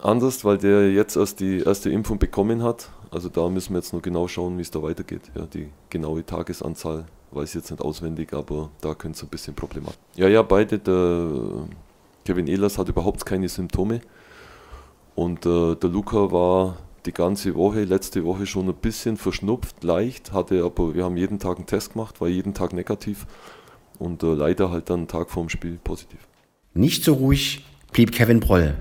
anders, 0.00 0.44
weil 0.44 0.58
der 0.58 0.92
jetzt 0.92 1.16
erst 1.16 1.40
die 1.40 1.58
erste 1.58 1.90
Impfung 1.90 2.20
bekommen 2.20 2.62
hat. 2.62 2.88
Also 3.10 3.28
da 3.28 3.48
müssen 3.48 3.72
wir 3.72 3.80
jetzt 3.80 3.92
nur 3.92 4.00
genau 4.00 4.28
schauen, 4.28 4.58
wie 4.58 4.62
es 4.62 4.70
da 4.70 4.80
weitergeht. 4.80 5.22
Ja, 5.34 5.46
die 5.46 5.70
genaue 5.90 6.24
Tagesanzahl 6.24 7.06
weiß 7.32 7.48
ich 7.48 7.54
jetzt 7.56 7.72
nicht 7.72 7.82
auswendig, 7.82 8.32
aber 8.32 8.70
da 8.80 8.94
könnte 8.94 9.16
es 9.16 9.22
ein 9.24 9.28
bisschen 9.28 9.56
problematisch. 9.56 9.98
Ja, 10.14 10.28
ja, 10.28 10.42
beide. 10.42 10.78
Der 10.78 11.28
Kevin 12.24 12.46
Ehlers 12.46 12.78
hat 12.78 12.88
überhaupt 12.88 13.26
keine 13.26 13.48
Symptome 13.48 14.00
und 15.16 15.44
äh, 15.46 15.74
der 15.74 15.90
Luca 15.90 16.30
war 16.30 16.76
die 17.06 17.12
ganze 17.12 17.56
Woche, 17.56 17.82
letzte 17.82 18.24
Woche 18.24 18.46
schon 18.46 18.68
ein 18.68 18.74
bisschen 18.74 19.16
verschnupft, 19.16 19.82
leicht, 19.82 20.32
hatte 20.32 20.62
aber, 20.62 20.94
wir 20.94 21.02
haben 21.02 21.16
jeden 21.16 21.40
Tag 21.40 21.56
einen 21.56 21.66
Test 21.66 21.94
gemacht, 21.94 22.20
war 22.20 22.28
jeden 22.28 22.54
Tag 22.54 22.72
negativ 22.72 23.26
und 23.98 24.22
äh, 24.22 24.34
leider 24.34 24.70
halt 24.70 24.90
dann 24.90 25.08
Tag 25.08 25.30
vorm 25.30 25.48
Spiel 25.48 25.78
positiv. 25.82 26.20
Nicht 26.74 27.04
so 27.04 27.14
ruhig 27.14 27.64
blieb 27.92 28.12
Kevin 28.12 28.40
Broll. 28.40 28.76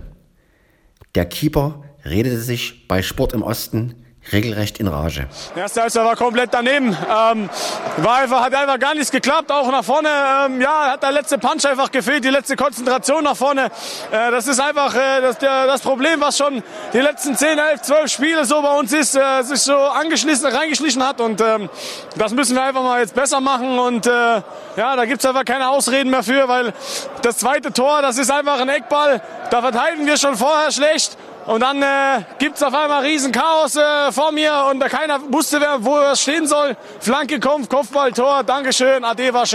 Der 1.15 1.25
Keeper 1.25 1.83
redete 2.05 2.39
sich 2.39 2.87
bei 2.87 3.01
Sport 3.01 3.33
im 3.33 3.41
Osten 3.41 3.95
regelrecht 4.31 4.79
in 4.79 4.87
Rage. 4.87 5.27
Der 5.55 5.63
erste 5.63 5.81
Halbzeit 5.81 6.05
war 6.05 6.15
komplett 6.15 6.53
daneben. 6.53 6.89
Ähm, 6.89 7.49
war 7.97 8.17
einfach, 8.17 8.43
hat 8.43 8.53
einfach 8.53 8.79
gar 8.79 8.93
nichts 8.93 9.11
geklappt. 9.11 9.51
Auch 9.51 9.71
nach 9.71 9.83
vorne, 9.83 10.09
ähm, 10.45 10.61
ja, 10.61 10.91
hat 10.91 11.03
der 11.03 11.11
letzte 11.11 11.37
Punch 11.37 11.65
einfach 11.65 11.91
gefehlt, 11.91 12.23
die 12.23 12.29
letzte 12.29 12.55
Konzentration 12.55 13.23
nach 13.23 13.37
vorne. 13.37 13.65
Äh, 14.11 14.31
das 14.31 14.47
ist 14.47 14.59
einfach 14.59 14.93
äh, 14.95 15.21
das, 15.21 15.37
der, 15.37 15.67
das 15.67 15.81
Problem, 15.81 16.21
was 16.21 16.37
schon 16.37 16.63
die 16.93 16.99
letzten 16.99 17.35
10, 17.35 17.57
11, 17.57 17.81
12 17.81 18.11
Spiele 18.11 18.45
so 18.45 18.61
bei 18.61 18.77
uns 18.77 18.93
ist, 18.93 19.15
äh, 19.15 19.41
sich 19.43 19.61
so 19.61 19.75
angeschlichen, 19.75 20.45
reingeschlichen 20.45 21.05
hat. 21.05 21.21
Und 21.21 21.41
ähm, 21.41 21.69
das 22.15 22.33
müssen 22.33 22.55
wir 22.55 22.63
einfach 22.63 22.83
mal 22.83 22.99
jetzt 22.99 23.15
besser 23.15 23.41
machen. 23.41 23.79
Und 23.79 24.07
äh, 24.07 24.09
ja, 24.09 24.95
da 24.95 25.05
gibt's 25.05 25.25
einfach 25.25 25.45
keine 25.45 25.69
Ausreden 25.69 26.09
mehr 26.09 26.23
für, 26.23 26.47
weil 26.47 26.73
das 27.21 27.37
zweite 27.37 27.71
Tor, 27.71 28.01
das 28.01 28.17
ist 28.17 28.31
einfach 28.31 28.59
ein 28.59 28.69
Eckball. 28.69 29.21
Da 29.49 29.61
verteidigen 29.61 30.05
wir 30.05 30.17
schon 30.17 30.35
vorher 30.35 30.71
schlecht. 30.71 31.17
Und 31.47 31.61
dann 31.61 31.81
äh, 31.81 32.25
gibt 32.39 32.61
auf 32.61 32.73
einmal 32.73 33.05
riesen 33.05 33.31
Chaos 33.31 33.77
äh, 33.77 34.11
vor 34.11 34.33
mir 34.33 34.67
und 34.69 34.81
da 34.81 34.89
keiner 34.89 35.21
wusste, 35.31 35.61
wer, 35.61 35.83
wo 35.83 35.95
er 35.95 36.17
stehen 36.17 36.45
soll. 36.45 36.75
Flanke 36.99 37.39
kommt, 37.39 37.69
Kopfball, 37.69 38.11
Tor, 38.11 38.43
Dankeschön, 38.43 39.05
Ade, 39.05 39.33
war. 39.33 39.45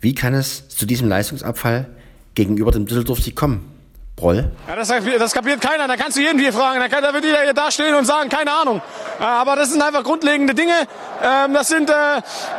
Wie 0.00 0.14
kann 0.14 0.34
es 0.34 0.68
zu 0.68 0.84
diesem 0.84 1.08
Leistungsabfall 1.08 1.86
gegenüber 2.34 2.70
dem 2.70 2.84
Düsseldorf-Sieg 2.84 3.34
kommen? 3.34 3.77
Broll? 4.18 4.50
Ja, 4.66 4.76
das, 4.76 4.88
das, 4.88 5.32
kapiert 5.32 5.60
keiner. 5.60 5.86
Da 5.86 5.96
kannst 5.96 6.16
du 6.16 6.20
jeden 6.20 6.38
hier 6.38 6.52
fragen. 6.52 6.80
Da, 6.80 6.88
kann, 6.88 7.02
da 7.02 7.14
wird 7.14 7.24
jeder 7.24 7.42
hier 7.42 7.54
da 7.54 7.70
stehen 7.70 7.94
und 7.94 8.04
sagen, 8.04 8.28
keine 8.28 8.52
Ahnung. 8.52 8.82
Aber 9.20 9.56
das 9.56 9.70
sind 9.70 9.80
einfach 9.80 10.02
grundlegende 10.02 10.54
Dinge. 10.54 10.74
Ähm, 11.22 11.54
das 11.54 11.68
sind, 11.68 11.88
äh, 11.88 11.94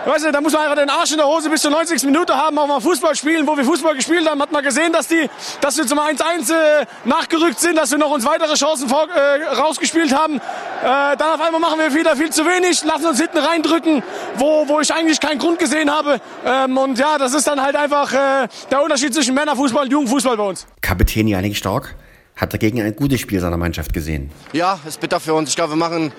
weißt 0.05 0.25
du, 0.25 0.31
da 0.31 0.41
muss 0.41 0.53
man 0.53 0.63
einfach 0.63 0.77
den 0.77 0.89
Arsch 0.89 1.11
in 1.11 1.17
der 1.17 1.27
Hose 1.27 1.49
bis 1.49 1.61
zur 1.61 1.71
90. 1.71 2.03
Minute 2.03 2.35
haben, 2.35 2.57
auch 2.57 2.67
mal 2.67 2.79
Fußball 2.79 3.15
spielen. 3.15 3.45
Wo 3.45 3.57
wir 3.57 3.65
Fußball 3.65 3.95
gespielt 3.95 4.29
haben, 4.29 4.41
hat 4.41 4.51
man 4.51 4.63
gesehen, 4.63 4.93
dass, 4.93 5.07
die, 5.07 5.29
dass 5.61 5.77
wir 5.77 5.85
zum 5.85 5.99
1-1 5.99 6.51
äh, 6.51 6.85
nachgerückt 7.03 7.59
sind, 7.59 7.75
dass 7.75 7.91
wir 7.91 7.97
noch 7.97 8.11
uns 8.11 8.25
weitere 8.25 8.55
Chancen 8.55 8.87
vor, 8.87 9.07
äh, 9.09 9.43
rausgespielt 9.55 10.15
haben. 10.15 10.37
Äh, 10.37 11.17
dann 11.17 11.33
auf 11.33 11.41
einmal 11.41 11.59
machen 11.59 11.79
wir 11.79 11.93
wieder 11.93 12.15
viel 12.15 12.29
zu 12.29 12.45
wenig, 12.45 12.83
lassen 12.85 13.05
uns 13.05 13.19
hinten 13.19 13.37
reindrücken, 13.37 14.01
wo, 14.35 14.67
wo 14.67 14.79
ich 14.79 14.93
eigentlich 14.93 15.19
keinen 15.19 15.39
Grund 15.39 15.59
gesehen 15.59 15.91
habe. 15.91 16.21
Ähm, 16.45 16.77
und 16.77 16.97
ja, 16.97 17.17
das 17.17 17.33
ist 17.33 17.47
dann 17.47 17.61
halt 17.61 17.75
einfach 17.75 18.13
äh, 18.13 18.47
der 18.71 18.81
Unterschied 18.81 19.13
zwischen 19.13 19.35
Männerfußball 19.35 19.83
und 19.83 19.91
Jugendfußball 19.91 20.37
bei 20.37 20.43
uns. 20.43 20.67
Kapitän 20.81 21.27
Janik 21.27 21.48
Stark 21.55 21.95
hat 22.35 22.53
dagegen 22.53 22.81
ein 22.81 22.95
gutes 22.95 23.19
Spiel 23.19 23.39
seiner 23.39 23.57
Mannschaft 23.57 23.93
gesehen. 23.93 24.31
Ja, 24.53 24.79
ist 24.87 25.01
bitter 25.01 25.19
für 25.19 25.33
uns. 25.33 25.49
Ich 25.49 25.55
glaube, 25.55 25.73
wir 25.73 25.77
machen 25.77 26.11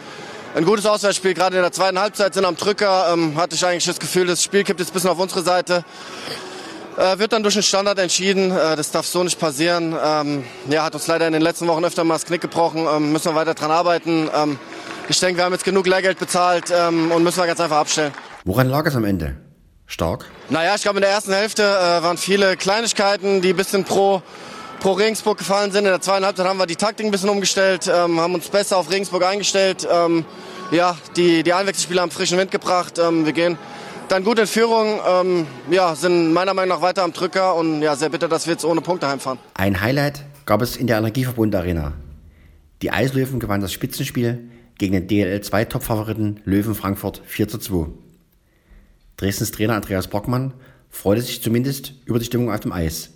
ein 0.55 0.65
gutes 0.65 0.85
Auswärtsspiel. 0.87 1.35
Gerade 1.35 1.57
in 1.57 1.63
der 1.63 1.73
zweiten 1.73 1.99
Halbzeit 1.99 2.35
sind 2.35 2.45
am 2.45 2.57
Drücker. 2.57 3.13
Ähm, 3.13 3.37
hatte 3.37 3.55
ich 3.55 3.65
eigentlich 3.65 3.87
das 3.87 3.99
Gefühl, 3.99 4.27
das 4.27 4.43
Spiel 4.43 4.65
kippt 4.65 4.81
jetzt 4.81 4.91
ein 4.91 4.95
bisschen 4.95 5.11
auf 5.11 5.19
unsere 5.19 5.43
Seite. 5.43 5.85
Äh, 6.97 7.19
wird 7.19 7.33
dann 7.33 7.43
durch 7.43 7.55
einen 7.55 7.63
Standard 7.63 7.99
entschieden. 7.99 8.51
Äh, 8.51 8.77
das 8.77 8.91
darf 8.91 9.07
so 9.07 9.25
nicht 9.25 9.39
passieren. 9.39 9.97
Ähm, 10.05 10.45
ja, 10.69 10.85
hat 10.85 10.95
uns 10.95 11.07
leider 11.07 11.27
in 11.27 11.33
den 11.33 11.43
letzten 11.43 11.67
Wochen 11.69 11.85
öfter 11.85 12.05
mal 12.05 12.15
das 12.15 12.27
Knick 12.27 12.43
gebrochen. 12.43 12.87
Ähm, 12.87 13.13
müssen 13.13 13.33
wir 13.33 13.35
weiter 13.35 13.55
dran 13.55 13.71
arbeiten. 13.71 14.29
Ähm, 14.35 14.59
ich 15.09 15.19
denke, 15.19 15.39
wir 15.39 15.45
haben 15.45 15.53
jetzt 15.53 15.65
genug 15.65 15.87
Lehrgeld 15.87 16.19
bezahlt 16.19 16.71
ähm, 16.71 17.11
und 17.11 17.23
müssen 17.23 17.39
wir 17.39 17.47
ganz 17.47 17.61
einfach 17.61 17.79
abstellen. 17.79 18.13
Woran 18.45 18.69
lag 18.69 18.87
es 18.87 18.95
am 18.95 19.05
Ende? 19.05 19.37
Stark? 19.87 20.27
Naja, 20.51 20.75
ich 20.77 20.83
glaube, 20.83 20.99
in 20.99 21.03
der 21.03 21.11
ersten 21.11 21.33
Hälfte 21.33 21.63
äh, 21.63 22.03
waren 22.03 22.17
viele 22.17 22.57
Kleinigkeiten, 22.57 23.41
die 23.41 23.51
ein 23.51 23.57
bisschen 23.57 23.85
pro 23.85 24.23
pro 24.81 24.93
Regensburg 24.93 25.39
gefallen 25.39 25.71
sind. 25.71 25.85
In 25.85 25.91
der 25.91 26.01
zweiten 26.01 26.25
Halbzeit 26.25 26.47
haben 26.47 26.59
wir 26.59 26.67
die 26.67 26.77
Taktik 26.77 27.07
ein 27.07 27.13
bisschen 27.13 27.29
umgestellt, 27.29 27.87
ähm, 27.87 28.19
haben 28.19 28.35
uns 28.35 28.49
besser 28.49 28.79
auf 28.79 28.91
Regensburg 28.91 29.25
eingestellt. 29.25 29.87
Ähm, 29.91 30.25
ja, 30.73 30.97
die, 31.17 31.43
die 31.43 31.53
Einwechselspieler 31.53 32.03
haben 32.03 32.11
frischen 32.11 32.39
Wind 32.39 32.51
gebracht. 32.51 32.99
Ähm, 32.99 33.27
wir 33.27 33.33
gehen 33.33 33.59
dann 34.09 34.25
gut 34.25 34.39
in 34.39 34.47
Führung, 34.47 34.99
ähm, 35.07 35.47
ja, 35.71 35.95
sind 35.95 36.33
meiner 36.33 36.55
Meinung 36.55 36.77
nach 36.77 36.83
weiter 36.83 37.05
am 37.05 37.13
Drücker 37.13 37.55
und 37.55 37.83
ja, 37.83 37.95
sehr 37.95 38.09
bitter, 38.09 38.27
dass 38.27 38.47
wir 38.47 38.53
jetzt 38.53 38.65
ohne 38.65 38.81
Punkte 38.81 39.07
heimfahren. 39.07 39.39
Ein 39.55 39.81
Highlight 39.81 40.25
gab 40.47 40.63
es 40.63 40.77
in 40.77 40.87
der 40.87 40.99
Energieverbund 40.99 41.55
Arena. 41.55 41.93
Die 42.83 42.91
Eislöwen 42.91 43.39
gewannen 43.39 43.63
das 43.63 43.73
Spitzenspiel 43.73 44.51
gegen 44.79 44.95
den 44.95 45.07
DLL-2-Top-Favoriten 45.07 46.41
Löwen 46.45 46.75
Frankfurt 46.75 47.23
4 47.27 47.49
zu 47.49 47.59
2. 47.59 47.89
Dresdens 49.19 49.53
Trainer 49.53 49.75
Andreas 49.75 50.09
Brockmann 50.09 50.55
freute 50.89 51.21
sich 51.21 51.43
zumindest 51.43 51.93
über 52.07 52.19
die 52.19 52.25
Stimmung 52.25 52.51
auf 52.51 52.61
dem 52.61 52.73
Eis 52.73 53.11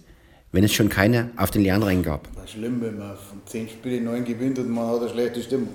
wenn 0.55 0.63
es 0.63 0.73
schon 0.73 0.89
keine 0.89 1.31
auf 1.37 1.51
den 1.51 1.69
Rängen 1.69 2.05
gab. 2.05 2.29
Das 2.37 2.45
ist 2.45 2.51
schlimm, 2.53 2.81
wenn 2.81 2.97
man 2.97 3.17
von 3.17 3.43
zehn 3.45 3.69
Spielen 3.69 4.05
neun 4.05 4.25
gewinnt 4.25 4.57
und 4.61 4.71
man 4.71 4.87
hat 4.87 5.01
eine 5.01 5.09
schlechte 5.09 5.43
Stimmung. 5.43 5.71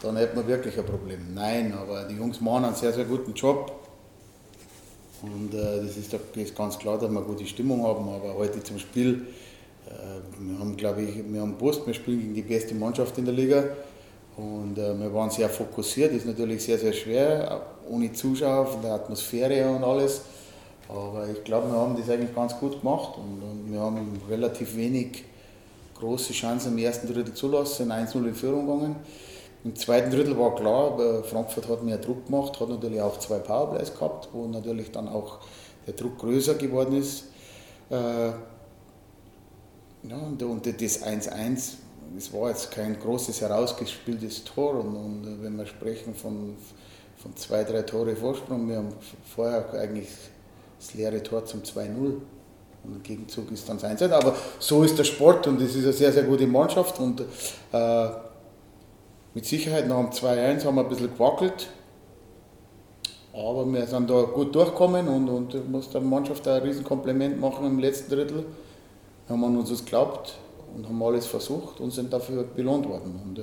Dann 0.00 0.16
hätte 0.16 0.36
man 0.36 0.48
wirklich 0.48 0.78
ein 0.78 0.86
Problem. 0.86 1.18
Nein, 1.34 1.74
aber 1.74 2.04
die 2.04 2.14
Jungs 2.14 2.40
machen 2.40 2.64
einen 2.64 2.74
sehr, 2.74 2.94
sehr 2.94 3.04
guten 3.04 3.34
Job. 3.34 3.70
Und 5.20 5.52
äh, 5.52 5.82
das, 5.84 5.98
ist, 5.98 6.14
ist 6.34 6.56
ganz 6.56 6.78
klar, 6.78 6.98
dass 6.98 7.10
wir 7.10 7.18
eine 7.18 7.26
gute 7.26 7.44
Stimmung 7.44 7.82
haben. 7.86 8.08
Aber 8.08 8.36
heute 8.36 8.62
zum 8.62 8.78
Spiel, 8.78 9.26
äh, 9.86 9.90
wir 10.38 10.58
haben, 10.58 10.78
glaube 10.78 11.02
ich, 11.02 11.22
wir 11.30 11.42
haben 11.42 11.58
gewusst, 11.58 11.86
wir 11.86 11.92
spielen 11.92 12.20
gegen 12.20 12.34
die 12.34 12.42
beste 12.42 12.74
Mannschaft 12.74 13.18
in 13.18 13.26
der 13.26 13.34
Liga. 13.34 13.64
Und 14.38 14.78
äh, 14.78 14.98
wir 14.98 15.12
waren 15.12 15.28
sehr 15.28 15.50
fokussiert. 15.50 16.12
Das 16.12 16.20
ist 16.20 16.26
natürlich 16.26 16.64
sehr, 16.64 16.78
sehr 16.78 16.94
schwer, 16.94 17.66
ohne 17.86 18.10
Zuschauer, 18.14 18.64
von 18.64 18.80
der 18.80 18.92
Atmosphäre 18.92 19.68
und 19.68 19.84
alles. 19.84 20.22
Aber 20.92 21.28
ich 21.28 21.44
glaube, 21.44 21.70
wir 21.70 21.78
haben 21.78 21.96
das 21.96 22.10
eigentlich 22.10 22.34
ganz 22.34 22.58
gut 22.58 22.80
gemacht 22.80 23.16
und, 23.16 23.42
und, 23.42 23.72
wir 23.72 23.80
haben 23.80 24.20
relativ 24.28 24.76
wenig 24.76 25.24
große 25.98 26.32
Chancen 26.32 26.72
im 26.72 26.78
ersten 26.78 27.06
Drittel 27.06 27.32
zulassen, 27.34 27.92
1-0 27.92 28.26
in 28.26 28.34
Führung 28.34 28.66
gegangen. 28.66 28.96
Im 29.62 29.76
zweiten 29.76 30.10
Drittel 30.10 30.36
war 30.38 30.54
klar, 30.56 31.22
Frankfurt 31.22 31.68
hat 31.68 31.84
mehr 31.84 31.98
Druck 31.98 32.26
gemacht, 32.26 32.58
hat 32.58 32.70
natürlich 32.70 33.00
auch 33.00 33.18
zwei 33.18 33.38
Powerplays 33.38 33.94
gehabt, 33.94 34.30
wo 34.32 34.46
natürlich 34.46 34.90
dann 34.90 35.08
auch 35.08 35.38
der 35.86 35.94
Druck 35.94 36.18
größer 36.18 36.54
geworden 36.54 36.98
ist. 36.98 37.26
Äh, 37.90 38.28
ja, 40.02 40.16
und, 40.26 40.42
und 40.42 40.66
das 40.66 41.02
1-1, 41.02 41.74
es 42.16 42.32
war 42.32 42.48
jetzt 42.48 42.70
kein 42.70 42.98
großes 42.98 43.42
herausgespieltes 43.42 44.44
Tor 44.44 44.76
und, 44.76 44.96
und 44.96 45.42
wenn 45.42 45.56
wir 45.56 45.66
sprechen 45.66 46.14
von, 46.14 46.56
von 47.18 47.36
zwei, 47.36 47.62
drei 47.62 47.82
Tore 47.82 48.16
Vorsprung, 48.16 48.68
wir 48.68 48.78
haben 48.78 48.94
vorher 49.34 49.70
eigentlich 49.74 50.08
das 50.80 50.94
leere 50.94 51.22
Tor 51.22 51.44
zum 51.44 51.62
2-0. 51.62 51.96
Und 52.82 52.96
im 52.96 53.02
Gegenzug 53.02 53.52
ist 53.52 53.68
dann 53.68 53.76
das 53.76 53.84
1 53.84 54.02
Aber 54.02 54.34
so 54.58 54.82
ist 54.82 54.98
der 54.98 55.04
Sport 55.04 55.46
und 55.46 55.60
es 55.60 55.74
ist 55.74 55.84
eine 55.84 55.92
sehr, 55.92 56.12
sehr 56.12 56.22
gute 56.22 56.46
Mannschaft. 56.46 56.98
Und 56.98 57.20
äh, 57.72 58.08
mit 59.34 59.44
Sicherheit 59.44 59.86
nach 59.86 59.98
dem 59.98 60.10
2-1 60.10 60.64
haben 60.64 60.76
wir 60.76 60.82
ein 60.82 60.88
bisschen 60.88 61.12
gewackelt. 61.12 61.68
Aber 63.32 63.70
wir 63.70 63.86
sind 63.86 64.10
da 64.10 64.22
gut 64.22 64.54
durchgekommen 64.54 65.06
und, 65.08 65.28
und 65.28 65.54
ich 65.54 65.64
muss 65.64 65.90
der 65.90 66.00
Mannschaft 66.00 66.48
ein 66.48 66.62
Riesenkompliment 66.62 67.38
machen 67.38 67.66
im 67.66 67.78
letzten 67.78 68.10
Drittel. 68.10 68.46
Wir 69.26 69.36
haben 69.36 69.44
an 69.44 69.56
uns 69.56 69.70
das 69.70 69.84
geglaubt 69.84 70.36
und 70.74 70.88
haben 70.88 71.02
alles 71.02 71.26
versucht 71.26 71.78
und 71.80 71.92
sind 71.92 72.12
dafür 72.12 72.42
belohnt 72.42 72.88
worden. 72.88 73.20
Und 73.24 73.38
äh, 73.38 73.42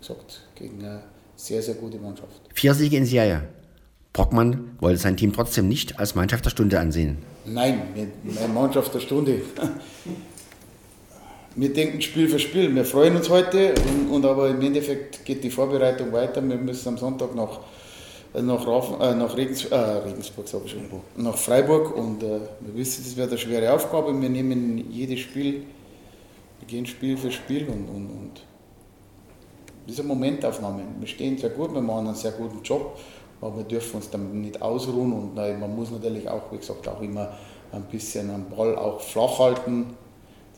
gesagt, 0.00 0.42
gegen 0.56 0.80
eine 0.80 1.04
sehr, 1.36 1.62
sehr 1.62 1.74
gute 1.74 1.98
Mannschaft. 1.98 2.40
Vier 2.52 2.74
Siege 2.74 2.96
in 2.96 3.06
Serie. 3.06 3.48
Brockmann 4.14 4.70
wollte 4.80 4.98
sein 4.98 5.18
Team 5.18 5.34
trotzdem 5.34 5.68
nicht 5.68 5.98
als 5.98 6.14
Mannschaft 6.14 6.46
der 6.46 6.50
Stunde 6.50 6.80
ansehen. 6.80 7.18
Nein, 7.44 7.82
eine 8.42 8.48
Mannschaft 8.52 8.94
der 8.94 9.00
Stunde. 9.00 9.42
Wir 11.56 11.72
denken 11.72 12.00
Spiel 12.00 12.28
für 12.28 12.38
Spiel. 12.38 12.74
Wir 12.74 12.84
freuen 12.84 13.14
uns 13.14 13.28
heute, 13.28 13.74
und, 13.74 14.10
und 14.10 14.24
aber 14.24 14.48
im 14.48 14.62
Endeffekt 14.62 15.24
geht 15.26 15.44
die 15.44 15.50
Vorbereitung 15.50 16.10
weiter. 16.12 16.42
Wir 16.42 16.56
müssen 16.56 16.88
am 16.88 16.98
Sonntag 16.98 17.34
nach, 17.34 17.60
nach, 18.40 18.66
Rauf, 18.66 18.98
äh, 19.00 19.14
nach 19.14 19.36
Regens, 19.36 19.66
äh, 19.66 19.76
Regensburg, 19.76 20.46
ich 20.46 20.70
schon, 20.72 20.80
nach 21.16 21.36
Freiburg 21.36 21.94
und 21.94 22.22
äh, 22.22 22.40
wir 22.60 22.74
wissen, 22.74 23.04
das 23.04 23.16
wird 23.16 23.28
eine 23.28 23.38
schwere 23.38 23.72
Aufgabe. 23.72 24.18
Wir 24.18 24.30
nehmen 24.30 24.90
jedes 24.90 25.20
Spiel 25.20 25.64
wir 26.64 26.78
gehen 26.78 26.86
Spiel 26.86 27.16
für 27.16 27.30
Spiel 27.30 27.66
und, 27.68 27.88
und, 27.88 28.06
und 28.06 28.42
diese 29.86 30.02
Momentaufnahme. 30.02 30.82
Wir 30.98 31.06
stehen 31.06 31.36
sehr 31.36 31.50
gut, 31.50 31.74
wir 31.74 31.82
machen 31.82 32.06
einen 32.06 32.16
sehr 32.16 32.32
guten 32.32 32.62
Job, 32.62 32.98
aber 33.40 33.58
wir 33.58 33.64
dürfen 33.64 33.96
uns 33.96 34.10
dann 34.10 34.40
nicht 34.40 34.60
ausruhen 34.62 35.12
und 35.12 35.34
man 35.34 35.74
muss 35.74 35.90
natürlich 35.90 36.28
auch, 36.28 36.52
wie 36.52 36.58
gesagt, 36.58 36.86
auch 36.88 37.00
immer 37.00 37.32
ein 37.72 37.82
bisschen 37.84 38.30
am 38.30 38.48
Ball 38.48 38.76
auch 38.76 39.00
flach 39.00 39.38
halten. 39.38 39.86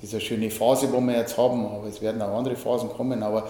Diese 0.02 0.20
schöne 0.20 0.50
Phase, 0.50 0.92
wo 0.92 1.00
wir 1.00 1.16
jetzt 1.16 1.36
haben, 1.38 1.66
aber 1.66 1.86
es 1.86 2.00
werden 2.02 2.20
auch 2.20 2.36
andere 2.36 2.56
Phasen 2.56 2.90
kommen, 2.90 3.22
aber 3.22 3.48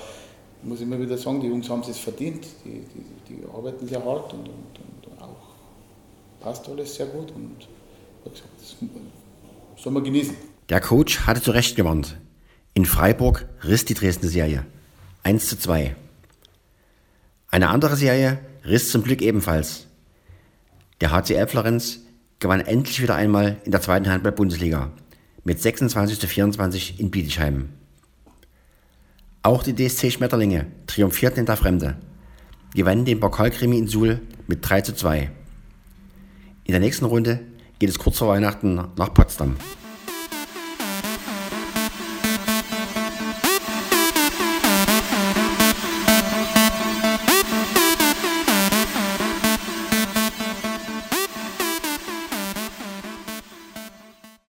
ich 0.62 0.68
muss 0.68 0.80
immer 0.80 0.99
wieder 0.99 1.18
sagen, 1.18 1.40
die 1.40 1.49
Jungs 1.49 1.68
haben 1.68 1.83
es 1.88 1.99
verdient, 1.99 2.47
die, 2.64 2.80
die, 3.28 3.35
die 3.35 3.45
arbeiten 3.52 3.87
sehr 3.87 4.04
hart 4.04 4.33
und, 4.33 4.49
und, 4.49 5.06
und, 5.06 5.23
auch 5.23 6.40
passt 6.40 6.68
alles 6.68 6.95
sehr 6.95 7.06
gut 7.06 7.33
und 7.33 7.68
wie 8.25 8.30
gesagt, 8.30 8.49
das 8.61 8.76
soll 9.83 9.92
man 9.92 10.04
genießen. 10.04 10.37
Der 10.68 10.80
Coach 10.80 11.26
hatte 11.26 11.42
zu 11.42 11.50
Recht 11.50 11.76
gewarnt. 11.76 12.16
In 12.75 12.85
Freiburg 12.85 13.49
riss 13.64 13.85
die 13.85 13.95
Dresdner 13.95 14.28
Serie. 14.28 14.66
1 15.23 15.49
zu 15.49 15.59
2. 15.59 15.97
Eine 17.50 17.68
andere 17.68 17.97
Serie 17.97 18.38
riss 18.66 18.90
zum 18.90 19.02
Glück 19.02 19.23
ebenfalls. 19.23 19.87
Der 21.00 21.12
HCL 21.12 21.46
Florenz 21.46 22.00
gewann 22.38 22.61
endlich 22.61 23.02
wieder 23.02 23.14
einmal 23.14 23.56
in 23.64 23.73
der 23.73 23.80
zweiten 23.80 24.08
Handball-Bundesliga 24.08 24.90
mit 25.44 25.62
26 25.62 26.18
zu 26.18 26.26
24 26.26 27.00
in 27.00 27.11
Bietigheim. 27.11 27.68
Auch 29.42 29.62
die 29.62 29.75
DSC 29.75 30.11
Schmetterlinge 30.11 30.66
triumphierten 30.87 31.40
in 31.40 31.46
der 31.46 31.56
Fremde, 31.56 31.96
gewannen 32.75 33.04
den 33.04 33.20
Pokalkrimi 33.20 33.78
in 33.78 33.87
Suhl 33.87 34.20
mit 34.49 34.68
3 34.68 34.80
zu 34.80 34.94
2. 34.94 35.30
In 36.64 36.73
der 36.73 36.80
nächsten 36.80 37.04
Runde 37.04 37.40
geht 37.78 37.88
es 37.88 37.99
kurz 37.99 38.18
vor 38.18 38.28
Weihnachten 38.28 38.75
nach 38.75 39.14
Potsdam. 39.14 39.56